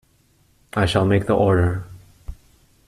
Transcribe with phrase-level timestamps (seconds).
[0.73, 1.83] I shall make the order.